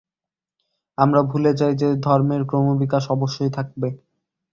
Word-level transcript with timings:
আমরা 0.97 1.21
ভুলে 1.23 1.51
যাই 1.53 1.73
যে, 1.75 1.89
ধর্মের 1.97 2.41
ক্রমবিকাশ 2.45 3.03
অবশ্যই 3.11 3.51
থাকবে। 3.51 3.87